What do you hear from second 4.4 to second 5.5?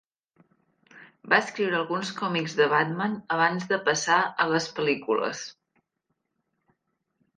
a les pel·lícules.